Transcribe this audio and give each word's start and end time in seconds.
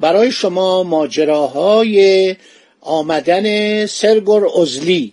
برای 0.00 0.32
شما 0.32 0.82
ماجراهای 0.82 2.36
آمدن 2.80 3.86
سرگور 3.86 4.60
ازلی 4.60 5.12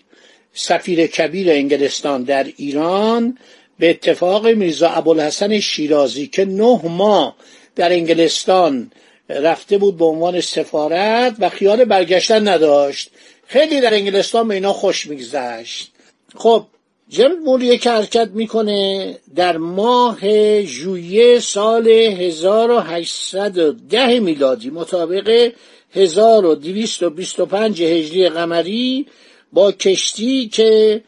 سفیر 0.54 1.08
کبیر 1.08 1.52
انگلستان 1.52 2.24
در 2.24 2.48
ایران 2.58 3.38
به 3.80 3.90
اتفاق 3.90 4.48
میرزا 4.48 4.90
ابوالحسن 4.90 5.60
شیرازی 5.60 6.28
که 6.28 6.46
نه 6.46 6.80
ماه 6.84 7.36
در 7.76 7.92
انگلستان 7.92 8.92
رفته 9.30 9.78
بود 9.78 9.98
به 9.98 10.06
عنوان 10.06 10.42
سفارت 10.42 11.36
و 11.40 11.50
خیال 11.50 11.86
برگشتن 11.86 12.48
نداشت. 12.48 13.10
خیلی 13.48 13.82
در 13.82 13.94
انگلستان 13.94 14.48
به 14.48 14.54
اینا 14.54 14.74
خوش 14.74 15.08
میگذشت. 15.08 15.92
خب 16.36 16.66
جم 17.14 17.32
موریه 17.46 17.78
که 17.78 17.90
حرکت 17.90 18.30
می‌کنه 18.34 19.18
در 19.36 19.58
ماه 19.58 20.62
ژوئیه 20.62 21.40
سال 21.40 21.88
1810 21.88 24.20
میلادی 24.20 24.70
مطابق 24.70 25.52
1225 25.92 27.82
هجری 27.82 28.30
قمری 28.30 29.06
با 29.54 29.72
کشتی 29.72 30.48
که 30.48 31.02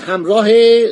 همراه 0.00 0.48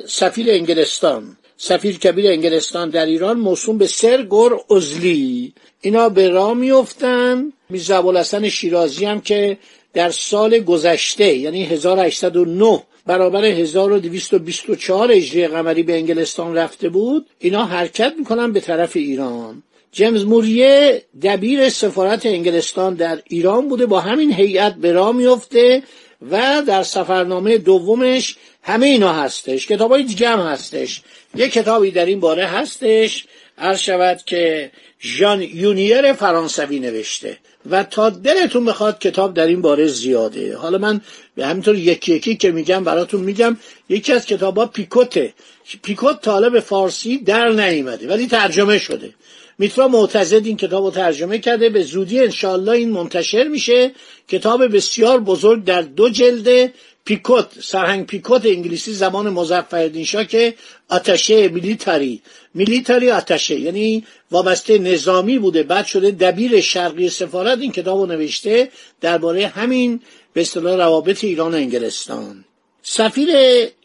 سفیر 0.07 0.51
انگلستان 0.51 1.37
سفیر 1.57 1.99
کبیر 1.99 2.27
انگلستان 2.27 2.91
در 2.91 3.07
ایران 3.07 3.39
موسوم 3.39 3.79
به 3.79 3.87
سرگور 3.87 4.61
ازلی 4.71 5.55
اینا 5.81 6.09
به 6.09 6.29
راه 6.29 6.55
میفتن 6.55 7.53
میرزا 7.71 8.49
شیرازی 8.49 9.05
هم 9.05 9.21
که 9.21 9.59
در 9.93 10.11
سال 10.11 10.59
گذشته 10.59 11.35
یعنی 11.35 11.65
1809 11.65 12.83
برابر 13.07 13.45
1224 13.45 15.13
هجری 15.13 15.49
قمری 15.49 15.83
به 15.83 15.95
انگلستان 15.95 16.55
رفته 16.55 16.89
بود 16.89 17.27
اینا 17.39 17.65
حرکت 17.65 18.15
می‌کنن 18.19 18.53
به 18.53 18.61
طرف 18.61 18.97
ایران. 18.97 19.63
جیمز 19.93 20.25
موریه 20.25 21.03
دبیر 21.23 21.69
سفارت 21.69 22.27
انگلستان 22.27 22.95
در 22.95 23.19
ایران 23.29 23.69
بوده 23.69 23.87
با 23.87 24.01
همین 24.01 24.33
هیئت 24.33 24.75
به 24.75 24.93
راه 24.93 25.13
میفته 25.17 25.83
و 26.31 26.63
در 26.67 26.83
سفرنامه 26.83 27.59
دومش 27.59 28.37
همه 28.63 28.87
اینا 28.87 29.13
هستش 29.13 29.67
کتاب 29.67 29.91
های 29.91 30.03
دیگه 30.03 30.29
هم 30.29 30.39
هستش. 30.39 31.03
یه 31.35 31.49
کتابی 31.49 31.91
در 31.91 32.07
این 32.07 32.21
باره 32.21 32.47
هستش 32.47 33.27
عرض 33.59 33.79
شود 33.79 34.23
که 34.27 34.71
ژان 35.03 35.43
یونیر 35.43 36.13
فرانسوی 36.13 36.81
نوشته 36.81 37.39
و 37.71 37.85
تا 37.85 38.11
دلتون 38.11 38.65
بخواد 38.65 38.99
کتاب 38.99 39.35
در 39.35 39.47
این 39.47 39.63
باره 39.63 39.87
زیاده. 39.87 40.57
حالا 40.57 40.79
من 40.79 41.01
به 41.35 41.47
همینطور 41.47 41.75
یکی 41.75 42.15
یکی 42.15 42.37
که 42.37 42.51
میگم 42.51 42.85
براتون 42.85 43.21
میگم 43.21 43.57
یکی 43.89 44.13
از 44.13 44.27
کتاب 44.27 44.59
ها 44.59 44.67
پیکوته. 44.67 45.35
پیکوت 45.83 46.21
طالب 46.21 46.61
فارسی 46.61 47.19
در 47.19 47.49
نیامده 47.49 48.09
ولی 48.09 48.27
ترجمه 48.27 48.79
شده. 48.79 49.15
میترا 49.59 49.89
معتزد 49.89 50.47
این 50.47 50.57
کتاب 50.57 50.85
رو 50.85 50.91
ترجمه 50.91 51.39
کرده. 51.39 51.69
به 51.69 51.83
زودی 51.83 52.21
انشالله 52.21 52.73
این 52.73 52.91
منتشر 52.91 53.49
میشه. 53.49 53.93
کتاب 54.29 54.77
بسیار 54.77 55.21
بزرگ 55.21 55.65
در 55.65 55.83
دو 55.83 56.09
جلده. 56.09 56.73
پیکوت 57.07 57.47
سرهنگ 57.63 58.07
پیکوت 58.07 58.47
انگلیسی 58.47 58.93
زمان 58.93 59.29
مظفرالدین 59.31 60.05
شاه 60.05 60.25
که 60.25 60.55
آتشه 60.89 61.49
میلیتاری 61.49 62.23
میلیتاری 62.55 63.11
آتشه 63.11 63.61
یعنی 63.61 64.05
وابسته 64.31 64.79
نظامی 64.79 65.39
بوده. 65.39 65.63
بعد 65.63 65.87
شده 65.87 66.11
دبیر 66.11 66.61
شرقی 66.61 67.09
سفارت 67.09 67.59
این 67.59 67.73
کتاب 67.73 68.01
رو 68.01 68.07
نوشته 68.07 68.71
درباره 69.01 69.47
همین 69.47 70.01
به 70.33 70.41
اصطلاح 70.41 70.77
روابط 70.77 71.25
ایران 71.25 71.53
و 71.53 71.57
انگلستان. 71.57 72.45
سفیر 72.83 73.29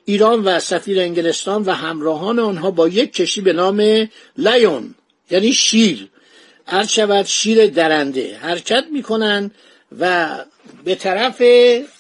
ایران 0.05 0.43
و 0.43 0.59
سفیر 0.59 0.99
انگلستان 0.99 1.63
و 1.63 1.71
همراهان 1.71 2.39
آنها 2.39 2.71
با 2.71 2.87
یک 2.87 3.13
کشتی 3.13 3.41
به 3.41 3.53
نام 3.53 4.09
لیون 4.37 4.95
یعنی 5.31 5.53
شیر. 5.53 6.07
هر 6.65 6.85
شود 6.85 7.25
شیر 7.25 7.67
درنده 7.67 8.37
حرکت 8.37 8.83
می‌کنن 8.91 9.51
و 9.99 10.35
به 10.83 10.95
طرف 10.95 11.41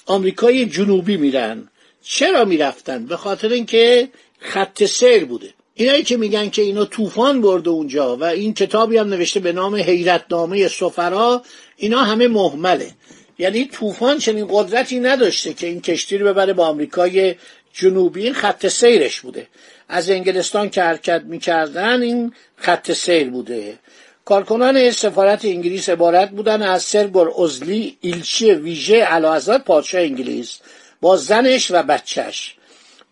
آمریکای 0.05 0.65
جنوبی 0.65 1.17
میرن. 1.17 1.67
چرا 2.03 2.45
می‌رفتن؟ 2.45 3.05
به 3.05 3.17
خاطر 3.17 3.49
اینکه 3.49 4.09
خط 4.39 4.83
سیر 4.83 5.25
بوده. 5.25 5.53
اینایی 5.73 6.03
که 6.03 6.17
میگن 6.17 6.49
که 6.49 6.61
اینا 6.61 6.85
طوفان 6.85 7.41
برده 7.41 7.69
اونجا 7.69 8.17
و 8.17 8.23
این 8.23 8.53
کتابی 8.53 8.97
هم 8.97 9.09
نوشته 9.09 9.39
به 9.39 9.51
نام 9.51 9.75
حیرتنامه 9.75 10.67
سفرا 10.67 11.43
اینا 11.77 12.03
همه 12.03 12.27
محمله. 12.27 12.91
یعنی 13.39 13.65
طوفان 13.65 14.17
چنین 14.17 14.47
قدرتی 14.49 14.99
نداشته 14.99 15.53
که 15.53 15.67
این 15.67 15.81
کشتی 15.81 16.17
رو 16.17 16.27
ببره 16.27 16.53
با 16.53 16.67
آمریکای 16.67 17.35
جنوبی. 17.73 18.23
این 18.23 18.33
خط 18.33 18.67
سیرش 18.67 19.21
بوده. 19.21 19.47
از 19.89 20.09
انگلستان 20.09 20.69
که 20.69 20.83
حرکت 20.83 21.21
می‌کردن 21.25 22.01
این 22.01 22.33
خط 22.55 22.91
سیر 22.91 23.29
بوده. 23.29 23.79
کارکنان 24.25 24.91
سفارت 24.91 25.45
انگلیس 25.45 25.89
عبارت 25.89 26.29
بودن 26.29 26.61
از 26.61 26.83
سرگور 26.83 27.41
ازلی 27.43 27.97
ایلچی 28.01 28.51
ویژه 28.51 28.95
اعلیحضرت 28.95 29.63
پادشاه 29.63 30.01
انگلیس 30.01 30.59
با 31.01 31.17
زنش 31.17 31.71
و 31.71 31.83
بچهش 31.83 32.55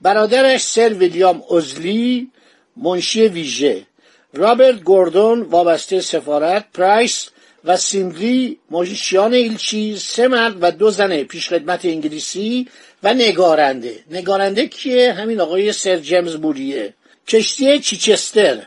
برادرش 0.02 0.62
سر 0.62 0.94
ویلیام 0.94 1.44
ازلی 1.58 2.31
منشی 2.78 3.28
ویژه. 3.28 3.86
رابرت 4.34 4.84
گوردون 4.84 5.42
وابسته 5.42 6.02
سفارت 6.02 6.66
پرایس 6.74 7.30
و 7.66 7.78
سیندلی 7.78 8.59
منشیان 8.70 9.34
ایلچی 9.34 9.96
سه 9.97 10.28
مرد 10.28 10.56
و 10.62 10.72
دو 10.72 10.91
زن 10.91 11.24
پیشخدمت 11.24 11.86
انگلیسی 11.86 12.68
و 13.03 13.14
نگارنده. 13.14 14.00
نگارنده 14.12 14.68
کیه؟ 14.68 15.14
همین 15.14 15.41
آقای 15.41 15.74
سر 15.74 15.97
جیمز 15.97 16.36
بوریه 16.36 16.94
کشتی 17.28 17.80
چیچستر. 17.80 18.58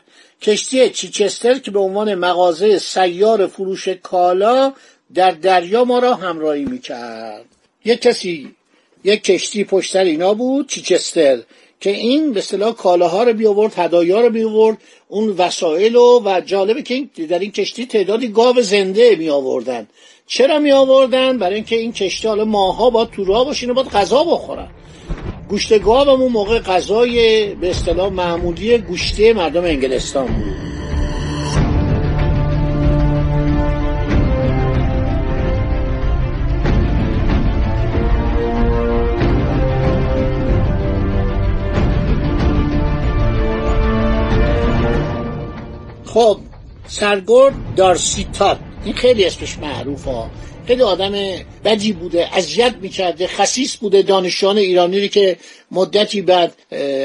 کشتی 0.43 0.91
چیچستر 0.91 1.59
که 1.59 1.71
به 1.71 1.79
عنوان 1.79 2.15
مغازه 2.15 2.79
سیار 2.79 3.47
فروش 3.47 3.89
کالا 3.89 4.73
در 5.15 5.31
دریا 5.31 5.85
ما 5.85 5.99
را 5.99 6.15
همراهی 6.15 6.65
می‌کرد. 6.65 7.45
یک 7.85 8.01
کسی 8.01 8.55
یک 9.05 9.25
کشتی 9.25 9.65
پشت 9.65 9.97
اینا 9.97 10.35
بود 10.35 10.69
چیچستر 10.69 11.43
که 11.81 11.91
این 11.91 12.33
به 12.33 12.39
اصطلاح 12.39 12.73
کالاها 12.75 13.23
رو 13.23 13.33
بیاورد 13.33 13.73
هدایا 13.77 14.21
رو 14.21 14.31
بیاورد 14.31 14.79
اون 15.09 15.29
وسایل 15.29 15.97
و 15.97 16.21
و 16.25 16.41
جالبه 16.41 16.83
که 16.83 17.09
در 17.29 17.39
این 17.39 17.53
کشتی 17.53 17.87
تعدادی 17.87 18.29
گاو 18.29 18.61
زنده 18.61 19.17
می 19.17 19.29
آوردن 19.31 19.87
چرا 20.27 20.59
می 20.59 20.73
آوردن 20.73 21.38
برای 21.38 21.55
اینکه 21.55 21.77
این 21.77 21.93
کشتی 21.93 22.29
حالا 22.29 22.45
ماها 22.45 22.91
با 22.91 23.05
تو 23.05 23.25
راه 23.25 23.45
باشین 23.45 23.71
و 23.71 23.75
باید 23.75 23.88
غذا 23.88 24.25
بخورن. 24.25 24.69
گوشت 25.52 25.78
گاو 25.78 26.08
اون 26.08 26.32
موقع 26.32 26.58
غذای 26.58 27.54
به 27.54 27.70
اصطلاح 27.70 28.12
معمولی 28.12 28.78
گوشته 28.78 29.32
مردم 29.32 29.64
انگلستان 29.64 30.26
بود. 30.26 30.54
خب 46.04 46.38
سرگرد 46.87 47.54
دارسیتات 47.76 48.58
این 48.84 48.94
خیلی 48.94 49.25
اسمش 49.25 49.58
معروف 49.58 50.04
ها 50.04 50.31
خیلی 50.67 50.82
آدم 50.82 51.12
بدی 51.64 51.93
بوده 51.93 52.37
اذیت 52.37 52.75
می‌کرده 52.81 53.26
خسیس 53.26 53.76
بوده 53.76 54.03
دانشجویان 54.03 54.59
ایرانی 54.59 55.00
رو 55.00 55.06
که 55.06 55.37
مدتی 55.70 56.23
بعد 56.23 56.55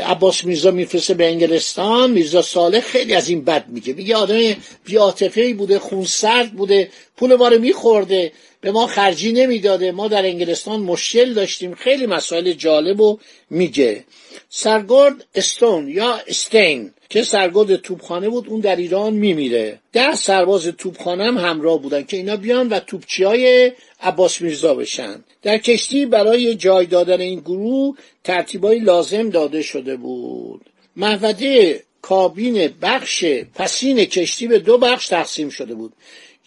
عباس 0.06 0.44
میرزا 0.45 0.71
میفرسته 0.71 1.13
به 1.13 1.27
انگلستان 1.27 2.12
میرزا 2.12 2.42
صالح 2.42 2.80
خیلی 2.80 3.13
از 3.13 3.30
این 3.30 3.44
بد 3.44 3.65
میگه. 3.68 3.94
میگه 3.94 4.15
آدم 4.15 4.56
بیاتفه 4.86 5.54
بوده 5.54 5.80
خونسرد 5.80 6.51
بوده 6.51 6.89
پول 7.18 7.36
ما 7.36 7.48
رو 7.48 7.59
میخورده 7.59 8.31
به 8.62 8.71
ما 8.71 8.88
خرجی 8.88 9.31
نمی‌داده. 9.31 9.92
ما 9.92 10.07
در 10.07 10.25
انگلستان 10.25 10.80
مشکل 10.80 11.33
داشتیم. 11.33 11.75
خیلی 11.75 12.06
مسائل 12.06 12.54
جالب 12.54 13.01
و 13.01 13.19
میگه. 13.50 14.04
سرگرد 14.50 15.25
استون 15.36 15.88
یا 15.88 16.19
استین. 16.27 16.94
که 17.09 17.24
سرگرد 17.24 17.75
توپخانه 17.75 18.30
بود 18.30 18.48
اون 18.50 18.59
در 18.59 18.75
ایران 18.75 19.13
میمیره. 19.13 19.80
ده 19.94 20.15
سرباز 20.15 20.65
توپخانه 20.65 21.24
هم 21.24 21.38
همراه 21.38 21.81
بودن 21.81 22.04
که 22.04 22.18
اینا 22.18 22.36
بیان 22.36 22.69
و 22.69 22.80
توپچی 22.80 23.24
های 23.24 23.71
عباس 24.01 24.42
میرزا 24.42 24.74
بشن. 24.74 25.24
در 25.42 25.57
کشتی 25.57 26.06
برای 26.06 26.56
جای 26.56 26.86
دادن 26.86 27.21
این 27.21 27.39
گروه 27.39 27.98
ترتیبای 28.24 28.80
لازم 28.80 29.30
داده 29.30 29.62
شده 29.62 29.95
بود. 29.95 30.62
محوده 30.95 31.83
کابین 32.01 32.69
بخش 32.81 33.25
پسین 33.56 34.06
کشتی 34.06 34.48
به 34.48 34.59
دو 34.59 34.77
بخش 34.77 35.07
تقسیم 35.07 35.50
شده 35.50 35.75
بود. 35.75 35.94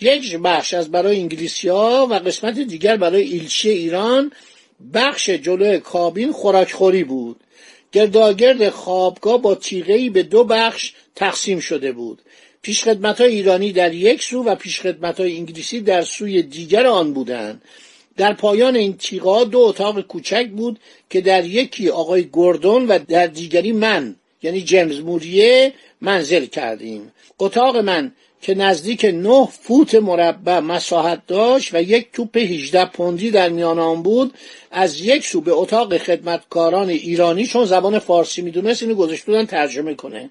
یک 0.01 0.39
بخش 0.39 0.75
از 0.75 0.91
برای 0.91 1.21
انگلیسی 1.21 1.69
ها 1.69 2.09
و 2.11 2.15
قسمت 2.15 2.59
دیگر 2.59 2.97
برای 2.97 3.23
ایلچی 3.23 3.71
ایران. 3.71 4.33
بخش 4.95 5.31
جلوی 5.31 5.79
کابین 5.79 6.33
خوراکخوری 6.33 7.05
بود. 7.05 7.37
گرداگرد 7.93 8.69
خوابگاه 8.69 9.43
با 9.43 9.55
تیغهی 9.55 10.11
به 10.11 10.23
دو 10.23 10.45
بخش 10.45 10.93
تقسیم 11.15 11.61
شده 11.61 11.93
بود. 11.93 12.23
پیشخدمت 12.63 13.21
های 13.21 13.35
ایرانی 13.35 13.73
در 13.73 13.95
یک 13.95 14.23
سو 14.23 14.43
و 14.43 14.55
پیشخدمت 14.55 15.21
های 15.21 15.37
انگلیسی 15.37 15.81
در 15.81 16.03
سوی 16.03 16.43
دیگر 16.43 16.87
آن 16.87 17.13
بودند. 17.13 17.63
در 18.17 18.33
پایان 18.33 18.77
این 18.77 18.97
تیغا 18.97 19.45
دو 19.45 19.59
اتاق 19.59 20.01
کوچک 20.01 20.49
بود 20.49 20.79
که 21.11 21.21
در 21.21 21.45
یکی 21.45 21.89
آقای 21.89 22.29
گردون 22.33 22.87
و 22.87 22.99
در 23.09 23.27
دیگری 23.27 23.73
من 23.73 24.17
یعنی 24.43 24.61
جیمز 24.61 25.01
موریه 25.01 25.73
منزل 26.01 26.47
کردیم. 26.47 27.13
اتاق 27.39 27.77
من 27.77 28.13
که 28.43 28.55
نزدیک 28.55 29.05
نه 29.05 29.49
فوت 29.63 29.95
مربع 29.95 30.59
مساحت 30.59 31.27
داشت 31.27 31.75
و 31.75 31.83
یک 31.83 32.07
توپ 32.13 32.37
18 32.37 32.85
پوندی 32.85 33.31
در 33.31 33.49
میان 33.49 33.79
آن 33.79 34.03
بود. 34.03 34.35
از 34.71 35.01
یک 35.01 35.27
سو 35.27 35.41
به 35.41 35.53
اتاق 35.53 35.97
خدمتکاران 35.97 36.89
ایرانی 36.89 37.47
چون 37.47 37.65
زبان 37.65 37.99
فارسی 37.99 38.43
می‌دونست 38.43 38.83
اینو 38.83 38.95
گذاشته 38.95 39.47
ترجمه 39.47 39.95
کنه. 39.95 40.31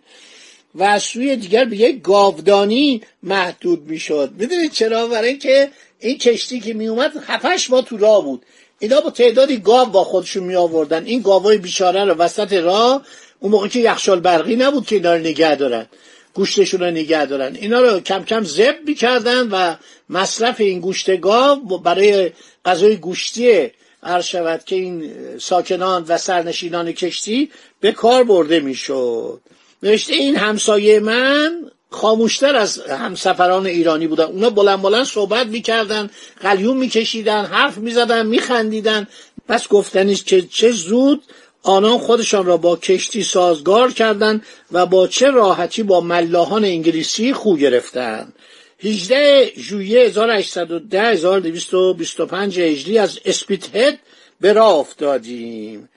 و 0.75 0.83
از 0.83 1.03
سوی 1.03 1.35
دیگر 1.35 1.65
به 1.65 1.77
یک 1.77 2.01
گاودانی 2.01 3.01
محدود 3.23 3.87
می‌شد. 3.87 4.31
می‌دونید 4.37 4.71
چرا؟ 4.71 5.07
برای 5.07 5.29
اینکه 5.29 5.69
این 5.99 6.17
کشتی 6.17 6.59
که 6.59 6.73
میومد 6.73 7.11
هفتش 7.27 7.69
ما 7.69 7.81
تو 7.81 7.97
راه 7.97 8.23
بود. 8.23 8.45
اینا 8.79 9.01
با 9.01 9.09
تعدادی 9.09 9.57
گاو 9.57 9.89
با 9.89 10.03
خودشون 10.03 10.43
می 10.43 10.55
آوردن 10.55 11.05
این 11.05 11.21
گاوای 11.21 11.57
بیچاره 11.57 12.05
رو 12.05 12.13
وسط 12.13 12.53
راه 12.53 13.01
اون 13.39 13.51
موقع 13.51 13.67
که 13.67 13.79
یخشال 13.79 14.19
برقی 14.19 14.55
نبود 14.55 14.85
که 14.85 14.95
اینا 14.95 15.13
رو 15.15 15.19
نگه 15.19 15.55
دارن. 15.55 15.85
گوشتشون 16.33 16.79
رو 16.79 16.91
نگه 16.91 17.25
دارن. 17.25 17.55
اینا 17.55 17.81
رو 17.81 17.99
کم 17.99 18.23
کم 18.23 18.43
زب 18.43 18.75
می‌کردن 18.85 19.49
و 19.51 19.75
مصرف 20.09 20.61
این 20.61 20.79
گوشت 20.79 21.21
گاو 21.21 21.77
برای 21.77 22.31
غذای 22.65 22.95
گوشتی 22.95 23.71
عرض 24.03 24.25
شود 24.25 24.63
که 24.63 24.75
این 24.75 25.11
ساکنان 25.39 26.05
و 26.07 26.17
سرنشینان 26.17 26.91
کشتی 26.91 27.49
به 27.79 27.91
کار 27.91 28.23
برده 28.23 28.59
می‌شد. 28.59 29.41
نوشته 29.83 30.13
این 30.13 30.35
همسایه 30.35 30.99
من 30.99 31.71
خاموشتر 31.89 32.55
از 32.55 32.79
همسفران 32.79 33.65
ایرانی 33.65 34.07
بودن. 34.07 34.23
اونا 34.23 34.49
بلند 34.49 34.81
بلند 34.81 35.05
صحبت 35.05 35.47
می‌کردن 35.47 36.09
قلیون 36.41 36.77
میکشیدن 36.77 37.45
حرف 37.45 37.77
می‌زدن 37.77 38.25
میخندیدن. 38.25 39.07
پس 39.47 39.67
گفتنیست 39.67 40.25
که 40.25 40.41
چه 40.41 40.71
زود 40.71 41.23
آنان 41.63 41.97
خودشان 41.97 42.45
را 42.45 42.57
با 42.57 42.75
کشتی 42.75 43.23
سازگار 43.23 43.91
کردند 43.91 44.45
و 44.71 44.85
با 44.85 45.07
چه 45.07 45.31
راحتی 45.31 45.83
با 45.83 46.01
ملاحان 46.01 46.65
انگلیسی 46.65 47.33
خو 47.33 47.57
گرفتند. 47.57 48.33
18 48.79 49.51
ژوئیه 49.57 49.99
1810 49.99 51.01
1225 51.01 52.59
هجری 52.59 52.97
از 52.97 53.19
اسپیت 53.25 53.75
هد 53.75 53.99
به 54.41 54.53
راه 54.53 54.75
افتادیم. 54.75 55.89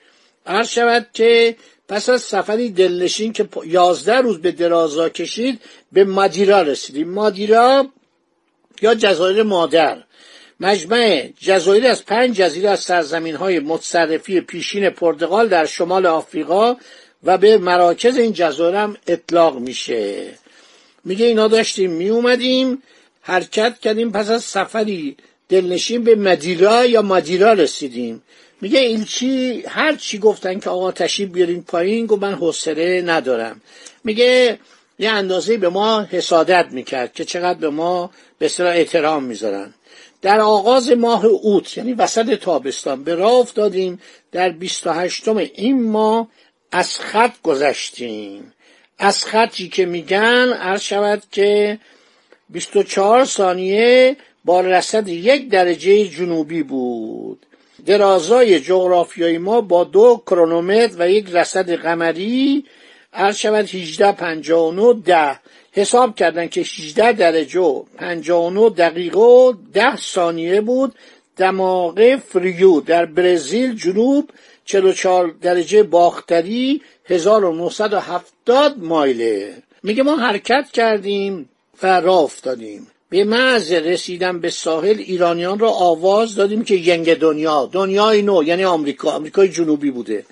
عرض 0.45 0.69
شود 0.69 1.07
که 1.13 1.55
پس 1.87 2.09
از 2.09 2.21
سفری 2.21 2.69
دلنشین 2.69 3.33
که 3.33 3.49
یازده 3.65 4.15
روز 4.15 4.41
به 4.41 4.51
درازا 4.51 5.09
کشید 5.09 5.61
به 5.91 6.03
مادیرا 6.03 6.61
رسیدیم. 6.61 7.09
مادیرا 7.09 7.87
یا 8.81 8.95
جزایر 8.95 9.43
مادر. 9.43 10.03
مجمع 10.59 11.29
جزایر 11.39 11.87
از 11.87 12.05
پنج 12.05 12.35
جزیره 12.35 12.69
از 12.69 12.79
سرزمین 12.79 13.35
های 13.35 13.59
متصرفی 13.59 14.41
پیشین 14.41 14.89
پرتغال 14.89 15.47
در 15.47 15.65
شمال 15.65 16.05
آفریقا 16.05 16.75
و 17.23 17.37
به 17.37 17.57
مراکز 17.57 18.17
این 18.17 18.33
جزایر 18.33 18.75
هم 18.75 18.97
اطلاق 19.07 19.59
میشه. 19.59 20.25
میگه 21.05 21.25
اینا 21.25 21.47
داشتیم 21.47 21.91
میومدیم 21.91 22.83
حرکت 23.21 23.79
کردیم 23.79 24.11
پس 24.11 24.29
از 24.29 24.43
سفری 24.43 25.17
دلنشین 25.49 26.03
به 26.03 26.15
مدیرا 26.15 26.85
یا 26.85 27.01
مدیرا 27.01 27.53
رسیدیم. 27.53 28.23
میگه 28.61 28.79
ایلچی 28.79 29.63
هر 29.67 29.95
چی 29.95 30.19
گفتن 30.19 30.59
که 30.59 30.69
آقا 30.69 30.91
تشریف 30.91 31.29
بیارین 31.29 31.63
پایین 31.63 32.05
گفت 32.05 32.23
من 32.23 32.33
حوصله 32.33 33.01
ندارم. 33.01 33.61
میگه 34.03 34.59
یه 34.99 35.09
اندازه 35.09 35.57
به 35.57 35.69
ما 35.69 36.01
حسادت 36.01 36.67
می‌کرد 36.71 37.13
که 37.13 37.25
چقدر 37.25 37.59
به 37.59 37.69
ما 37.69 38.11
به 38.39 38.45
اصطلاح 38.45 38.75
احترام 38.75 39.23
می‌ذارن. 39.23 39.73
در 40.23 40.39
آغاز 40.41 40.91
ماه 40.91 41.25
اوت 41.25 41.77
یعنی 41.77 41.93
وسط 41.93 42.33
تابستان 42.33 43.03
به 43.03 43.15
راه 43.15 43.31
افتادیم 43.31 44.01
در 44.31 44.49
28 44.49 45.27
این 45.27 45.83
ماه 45.83 46.27
از 46.71 46.99
خط 46.99 47.33
گذشتیم. 47.43 48.53
از 48.99 49.25
خطی 49.25 49.69
که 49.69 49.85
میگن 49.85 50.53
عرض 50.53 50.81
شود 50.81 51.23
که 51.31 51.79
24 52.49 53.25
ثانیه 53.25 54.17
با 54.45 54.61
رصد 54.61 55.07
یک 55.07 55.49
درجه 55.49 56.07
جنوبی 56.07 56.63
بود. 56.63 57.45
درازای 57.85 58.59
جغرافیایی 58.59 59.37
ما 59.37 59.61
با 59.61 59.83
دو 59.83 60.21
کرونومتر 60.25 60.95
و 60.97 61.09
یک 61.09 61.29
رصد 61.31 61.71
قمری 61.71 62.65
عرض 63.13 63.35
شود 63.35 63.75
18 63.75 64.11
59 64.11 64.93
ده. 64.93 65.39
حساب 65.75 66.15
کردن 66.15 66.47
که 66.47 66.61
18 66.61 67.11
درجه 67.11 67.59
و 67.59 67.83
59 67.97 68.69
دقیقه 68.69 69.19
و 69.19 69.53
10 69.73 69.95
ثانیه 69.95 70.61
بود 70.61 70.95
دماغ 71.37 72.15
فریو 72.15 72.79
در 72.79 73.05
برزیل 73.05 73.75
جنوب 73.75 74.29
44 74.65 75.33
درجه 75.41 75.83
باختری 75.83 76.81
1970 77.05 78.77
مایله. 78.77 79.53
میگه 79.83 80.03
ما 80.03 80.15
حرکت 80.15 80.65
کردیم 80.73 81.49
و 81.83 82.01
راه 82.01 82.19
افتادیم. 82.19 82.87
به 83.09 83.23
محض 83.23 83.71
رسیدن 83.71 84.39
به 84.39 84.49
ساحل 84.49 84.97
ایرانیان 84.97 85.59
را 85.59 85.69
آواز 85.69 86.35
دادیم 86.35 86.63
که 86.63 86.75
ینگ 86.75 87.13
دنیا 87.13 87.69
دنیای 87.71 88.21
نو 88.21 88.43
یعنی 88.43 88.63
آمریکا 88.63 89.11
آمریکای 89.11 89.49
جنوبی 89.49 89.91
بوده. 89.91 90.25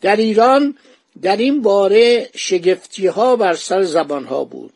در 0.00 0.16
ایران 0.16 0.74
در 1.22 1.36
این 1.36 1.62
باره 1.62 2.28
شگفتی 2.36 3.06
ها 3.06 3.36
بر 3.36 3.54
سر 3.54 3.82
زبان 3.82 4.24
ها 4.24 4.44
بود. 4.44 4.72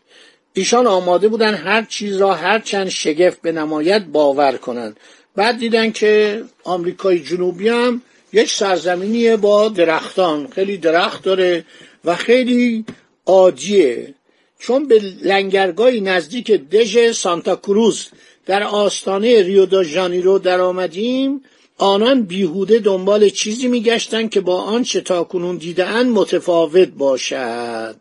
ایشان 0.53 0.87
آماده 0.87 1.29
بودن 1.29 1.55
هر 1.55 1.83
چیز 1.83 2.17
را 2.17 2.35
هر 2.35 2.59
چند 2.59 2.89
شگفت 2.89 3.43
به 3.43 3.53
نمایت 3.53 4.05
باور 4.05 4.57
کنند. 4.57 4.97
بعد 5.37 5.59
دیدن 5.59 5.91
که 5.91 6.43
آمریکای 6.65 7.21
جنوبی 7.21 7.69
هم 7.69 8.03
یک 8.33 8.51
سرزمینی 8.51 9.37
با 9.37 9.69
درختان 9.69 10.47
خیلی 10.47 10.77
درخت 10.77 11.23
داره 11.23 11.65
و 12.05 12.17
خیلی 12.17 12.85
عادیه. 13.27 14.15
چون 14.59 14.89
به 14.89 14.99
لنگرگاهی 15.23 16.01
نزدیک 16.01 16.51
دژ 16.51 17.11
سانتا 17.17 17.57
کروز 17.57 18.09
در 18.47 18.63
آستانه 18.63 19.43
ریو 19.43 19.67
دا 19.67 19.83
ژانیرو 19.83 20.39
در 20.39 20.61
آمدیم 20.61 21.45
آنان 21.79 22.23
بیهوده 22.23 22.79
دنبال 22.79 23.29
چیزی 23.29 23.69
میگشتند 23.69 24.31
که 24.31 24.41
با 24.41 24.63
آنچه 24.63 25.01
تاکنون 25.01 25.57
دیدهاند 25.57 26.07
متفاوت 26.07 26.89
باشد. 26.89 27.97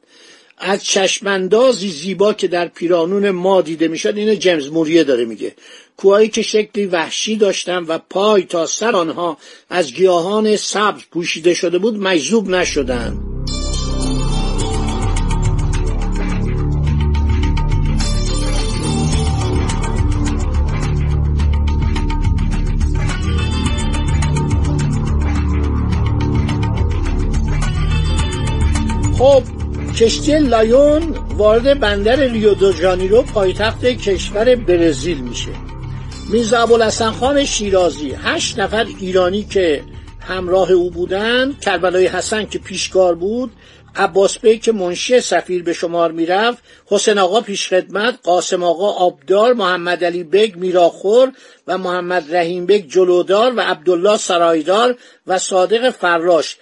از 0.58 0.84
چشماندازی 0.84 1.90
زیبا 1.90 2.34
که 2.34 2.48
در 2.48 2.68
پیرانون 2.68 3.30
ما 3.30 3.62
دیده 3.62 3.88
می‌شد 3.88 4.18
اینو 4.18 4.36
جیمز 4.36 4.68
موریه 4.68 5.04
داره 5.04 5.26
میگه. 5.26 5.56
کوهایی 5.98 6.30
که 6.30 6.42
شکلی 6.42 6.86
وحشی 6.86 7.36
داشتن 7.36 7.84
و 7.84 7.98
پای 8.10 8.44
تا 8.44 8.66
سر 8.66 8.96
آنها 8.96 9.38
از 9.70 9.94
گیاهان 9.94 10.56
سبز 10.56 11.02
پوشیده 11.12 11.54
شده 11.54 11.78
بود 11.78 12.00
مجذوب 12.00 12.50
نشدند. 12.50 13.27
کشتی 30.00 30.40
لایون 30.40 31.16
وارد 31.38 31.80
بندر 31.80 32.16
ریو 32.16 32.54
دو 32.54 32.74
جانیرو 32.74 33.22
پایتخت 33.22 33.86
کشور 33.86 34.56
برزیل 34.56 35.18
میشه. 35.18 35.52
میرزا 36.30 36.64
ابوالحسن 36.64 37.12
خان 37.12 37.46
شیرازی 37.46 38.12
هشت 38.12 38.60
نفر 38.60 38.86
ایرانی 39.00 39.44
که 39.44 39.84
همراه 40.20 40.72
او 40.72 40.92
بودند 40.92 41.60
کربلای 41.62 42.08
حسن 42.08 42.46
که 42.46 42.60
پیشکار 42.60 43.16
بود 43.16 43.52
عباس 43.96 44.40
بی 44.40 44.58
که 44.58 44.72
منشی 44.72 45.20
سفیر 45.20 45.64
به 45.64 45.74
شمار 45.74 46.12
می‌رفت 46.12 46.58
حسین 46.86 47.18
آقا 47.18 47.42
پیشخدمت 47.42 48.20
قاسم 48.24 48.64
آقا 48.64 48.92
آبدار 48.92 49.54
محمد 49.54 50.04
علی 50.04 50.24
بگ 50.24 50.56
میراخور 50.56 51.32
و 51.68 51.78
محمد 51.78 52.36
رحیم 52.36 52.66
بگ 52.66 52.88
جلودار 52.88 53.54
و 53.56 53.62
عبدالله 53.62 54.18
سرایدار 54.18 54.96
و 55.28 55.38
صادق 55.38 55.90
فراش. 55.90 56.58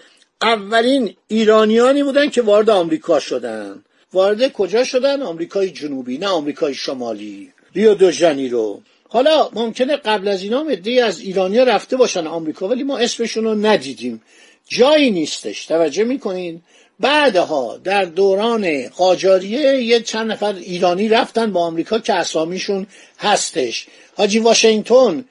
اولین 0.45 1.13
ایرانیانی 1.27 2.03
بودن 2.03 2.29
که 2.29 2.41
وارد 2.41 2.69
آمریکا 2.69 3.19
شدن. 3.19 3.83
وارد 4.13 4.51
کجا 4.53 4.83
شدن؟ 4.83 5.21
آمریکای 5.21 5.69
جنوبی 5.69 6.17
نه 6.17 6.27
آمریکای 6.27 6.73
شمالی. 6.73 7.51
ریو 7.75 7.93
دو 7.93 8.11
ژانیرو. 8.11 8.81
حالا 9.09 9.49
ممکنه 9.53 9.95
قبل 9.95 10.27
از 10.27 10.43
اینا 10.43 10.63
مدی 10.63 10.99
از 10.99 11.19
ایرانیا 11.19 11.63
رفته 11.63 11.97
باشن 11.97 12.27
آمریکا 12.27 12.67
ولی 12.67 12.83
ما 12.83 12.97
اسمشون 12.97 13.43
رو 13.43 13.55
ندیدیم. 13.55 14.21
جایی 14.67 15.11
نیستش. 15.11 15.65
توجه 15.65 16.03
می‌کنین؟ 16.03 16.61
بعدها 16.99 17.77
در 17.83 18.05
دوران 18.05 18.87
قاجاریه 18.87 19.83
یه 19.83 19.99
چند 19.99 20.31
نفر 20.31 20.53
ایرانی 20.53 21.09
رفتن 21.09 21.51
با 21.51 21.61
آمریکا 21.61 21.99
که 21.99 22.13
اسامیشون 22.13 22.87
هستش. 23.19 23.87
حاجی 24.17 24.39
واشنگتن 24.39 25.25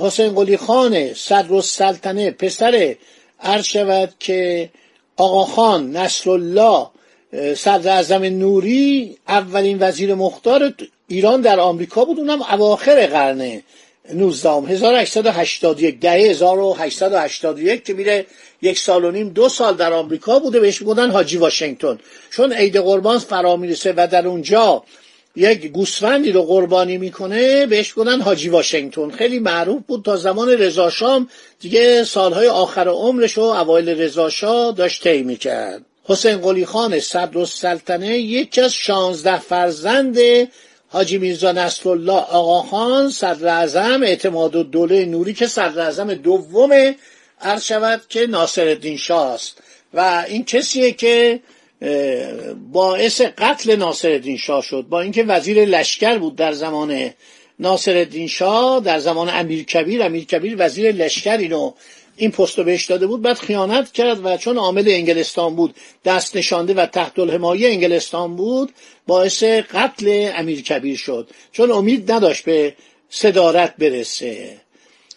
حسین 0.00 0.28
قلی 0.34 0.56
خان 0.56 1.14
صدر 1.14 1.54
السلطنه 1.54 2.30
پسر 2.30 2.96
عرض 3.40 3.64
شود 3.64 4.14
که 4.18 4.70
آقا 5.16 5.44
خان 5.44 5.96
نصرالله 5.96 6.86
صدر 7.56 7.90
اعظم 7.90 8.24
نوری 8.24 9.16
اولین 9.28 9.78
وزیر 9.80 10.14
مختار 10.14 10.74
ایران 11.08 11.40
در 11.40 11.60
آمریکا 11.60 12.04
بود. 12.04 12.18
اونم 12.18 12.42
اواخر 12.42 13.06
قرن 13.06 13.62
19 14.14 14.50
1881 14.50 16.00
ده 16.00 16.10
1881 16.10 17.84
که 17.84 17.94
میره 17.94 18.26
یک 18.62 18.78
سال 18.78 19.04
و 19.04 19.10
نیم 19.10 19.28
دو 19.28 19.48
سال 19.48 19.76
در 19.76 19.92
آمریکا 19.92 20.38
بوده. 20.38 20.60
بهش 20.60 20.78
بودن 20.78 21.10
حاجی 21.10 21.36
واشنگتن. 21.36 21.98
چون 22.30 22.52
عید 22.52 22.76
قربان 22.76 23.18
فرا 23.18 23.56
می‌رسه 23.56 23.94
و 23.96 24.08
در 24.12 24.28
اونجا 24.28 24.82
یک 25.36 25.66
گوسفندی 25.66 26.32
رو 26.32 26.42
قربانی 26.42 26.98
می‌کنه 26.98 27.66
بهش 27.66 27.92
بودن 27.92 28.20
حاجی 28.20 28.48
واشنگتن. 28.48 29.10
خیلی 29.10 29.38
معروف 29.38 29.82
بود 29.86 30.04
تا 30.04 30.16
زمان 30.16 30.48
رضاشام 30.48 31.28
دیگه 31.60 32.04
سالهای 32.04 32.48
آخر 32.48 32.88
عمرش 32.88 33.38
و 33.38 33.40
اوایل 33.40 33.88
رضاشاه 33.88 34.72
داشت 34.72 35.02
طی 35.02 35.22
می‌کرد. 35.22 35.82
حسین 36.04 36.36
قلی 36.36 36.66
خان 36.66 37.00
صدر 37.00 37.38
السلطنه 37.38 38.18
یکی 38.18 38.60
از 38.60 38.72
شانزده 38.72 39.38
فرزند 39.38 40.18
حاجی 40.88 41.18
میرزا 41.18 41.52
نصرالله 41.52 42.12
آقاخان 42.12 43.10
صدر 43.10 43.48
اعظم 43.48 44.02
اعتماد 44.02 44.56
و 44.56 44.62
دوله 44.62 45.04
نوری 45.04 45.34
که 45.34 45.46
صدر 45.46 45.80
اعظم 45.80 46.14
دوم 46.14 46.94
عرض 47.40 47.64
شود 47.64 48.00
که 48.08 48.26
ناصر 48.26 48.68
الدین 48.68 48.96
شاه 48.96 49.32
است. 49.32 49.58
و 49.94 50.24
این 50.28 50.44
کسیه 50.44 50.92
که 50.92 51.40
باعث 52.72 53.20
قتل 53.20 53.76
ناصر 53.76 54.10
الدین 54.10 54.36
شاه 54.36 54.62
شد. 54.62 54.86
با 54.88 55.00
اینکه 55.00 55.24
وزیر 55.24 55.64
لشکر 55.64 56.18
بود 56.18 56.36
در 56.36 56.52
زمان 56.52 57.10
ناصر 57.58 57.96
الدین 57.96 58.28
شاه 58.28 58.80
در 58.80 58.98
زمان 58.98 59.28
امیر 59.28 59.64
کبیر. 59.64 60.02
امیر 60.02 60.24
کبیر 60.24 60.56
وزیر 60.58 60.92
لشکر 60.92 61.36
اینو 61.36 61.72
این 62.16 62.30
پست 62.30 62.60
بهش 62.60 62.86
داده 62.86 63.06
بود. 63.06 63.22
بعد 63.22 63.38
خیانت 63.38 63.92
کرد 63.92 64.26
و 64.26 64.36
چون 64.36 64.56
عامل 64.56 64.88
انگلستان 64.88 65.56
بود 65.56 65.74
دست 66.04 66.36
نشانده 66.36 66.74
و 66.74 66.86
تحت 66.86 67.18
الحمایه 67.18 67.68
انگلستان 67.68 68.36
بود 68.36 68.72
باعث 69.06 69.42
قتل 69.42 70.30
امیر 70.34 70.62
کبیر 70.62 70.96
شد. 70.96 71.30
چون 71.52 71.70
امید 71.70 72.12
نداشت 72.12 72.44
به 72.44 72.74
صدارت 73.10 73.76
برسه. 73.76 74.56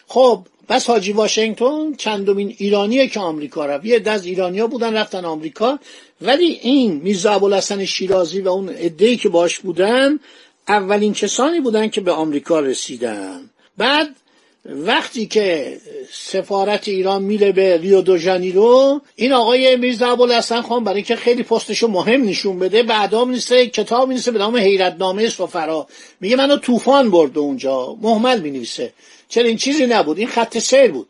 خب 0.06 0.46
بس 0.68 0.86
حاجی 0.86 1.12
واشنگتن 1.12 1.94
چندمین 1.98 2.54
ایرانیه 2.58 3.06
که 3.06 3.20
آمریکا 3.20 3.66
رفت. 3.66 3.84
یه 3.84 3.98
دز 3.98 4.24
ایرانیا 4.24 4.66
بودن 4.66 4.96
رفتن 4.96 5.24
آمریکا. 5.24 5.78
ولی 6.22 6.58
این 6.62 6.92
میرزا 6.92 7.32
ابوالحسن 7.32 7.84
شیرازی 7.84 8.40
و 8.40 8.48
اون 8.48 8.68
عده‌ای 8.68 9.16
که 9.16 9.28
باش 9.28 9.58
بودن 9.58 10.18
اولین 10.68 11.14
کسانی 11.14 11.60
بودن 11.60 11.88
که 11.88 12.00
به 12.00 12.12
آمریکا 12.12 12.60
رسیدن. 12.60 13.50
بعد 13.76 14.16
وقتی 14.64 15.26
که 15.26 15.76
سفارت 16.12 16.88
ایران 16.88 17.22
میره 17.22 17.52
به 17.52 17.76
ریو 17.76 18.00
دو 18.00 18.16
ژانیرو 18.18 19.00
این 19.16 19.32
آقای 19.32 19.76
میرزا 19.76 20.12
ابوالحسن 20.12 20.62
خان 20.62 20.84
برای 20.84 20.96
اینکه 20.96 21.16
خیلی 21.16 21.42
پستشو 21.42 21.88
مهم 21.88 22.24
نشون 22.24 22.58
بده 22.58 22.82
بعدا 22.82 23.24
نیسته 23.24 23.66
کتاب 23.66 24.08
نیسته 24.08 24.30
به 24.30 24.38
نام 24.38 24.56
حیرتنامه 24.56 25.28
سفرا. 25.28 25.86
میگه 26.20 26.36
منو 26.36 26.56
طوفان 26.56 27.10
برد 27.10 27.38
اونجا. 27.38 27.96
محمل 28.00 28.40
می‌نویسه. 28.40 28.92
چرا؟ 29.28 29.44
این 29.44 29.56
چیزی 29.56 29.86
نبود. 29.86 30.18
این 30.18 30.28
خط 30.28 30.58
سیر 30.58 30.90
بود. 30.90 31.08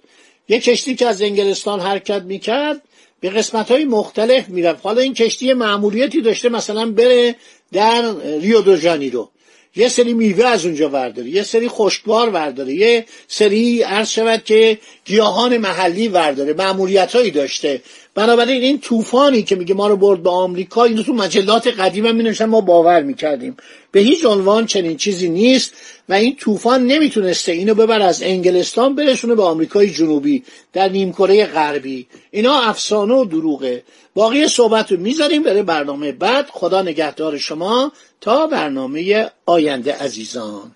یه 0.48 0.60
کشتی 0.60 0.94
که 0.94 1.06
از 1.06 1.22
انگلستان 1.22 1.80
حرکت 1.80 2.22
می‌کرد 2.22 2.82
به 3.20 3.30
قسمت 3.30 3.70
های 3.70 3.84
مختلف 3.84 4.48
می‌رفت. 4.48 4.80
حالا 4.82 5.00
این 5.00 5.14
کشتی 5.14 5.52
معمولیتی 5.52 6.20
داشته 6.20 6.48
مثلا 6.48 6.90
بره 6.90 7.36
در 7.72 8.14
ریو 8.40 8.60
دو 8.60 8.76
ژانیرو. 8.76 9.30
یه 9.76 9.88
سری 9.88 10.14
میوه 10.14 10.46
از 10.46 10.66
اونجا 10.66 10.88
ورداره 10.88 11.28
یه 11.28 11.42
سری 11.42 11.68
خشکبار 11.68 12.28
ورداره 12.28 12.74
یه 12.74 13.04
سری 13.28 13.82
عرض 13.82 14.10
شود 14.10 14.44
که 14.44 14.78
گیاهان 15.10 15.56
محلی 15.56 16.08
ورداره 16.08 16.52
معمولیت 16.52 17.16
هایی 17.16 17.30
داشته. 17.30 17.82
بنابراین 18.14 18.62
این 18.62 18.78
طوفانی 18.78 19.42
که 19.42 19.56
میگه 19.56 19.74
ما 19.74 19.88
رو 19.88 19.96
برد 19.96 20.22
به 20.22 20.30
آمریکا 20.30 20.84
اینو 20.84 21.02
تو 21.02 21.12
مجلات 21.12 21.66
قدیم 21.66 22.06
هم 22.06 22.44
ما 22.44 22.60
باور 22.60 23.02
می‌کردیم. 23.02 23.56
به 23.92 24.00
هیچ 24.00 24.24
عنوان 24.24 24.66
چنین 24.66 24.96
چیزی 24.96 25.28
نیست 25.28 25.72
و 26.08 26.12
این 26.12 26.36
طوفان 26.36 26.86
نمی‌تونسته 26.86 27.52
اینو 27.52 27.74
ببر 27.74 28.02
از 28.02 28.22
انگلستان 28.22 28.94
برسونه 28.94 29.34
به 29.34 29.42
آمریکای 29.42 29.90
جنوبی 29.90 30.44
در 30.72 30.88
نیمکره 30.88 31.46
غربی. 31.46 32.06
اینا 32.30 32.60
افسانه 32.60 33.14
و 33.14 33.24
دروغه. 33.24 33.82
باقی 34.14 34.48
صحبت 34.48 34.92
رو 34.92 35.00
می‌ذاریم 35.00 35.42
بره 35.42 35.62
برنامه 35.62 36.12
بعد. 36.12 36.46
خدا 36.50 36.82
نگهدار 36.82 37.38
شما 37.38 37.92
تا 38.20 38.46
برنامه 38.46 39.30
آینده 39.46 39.92
عزیزان. 39.92 40.70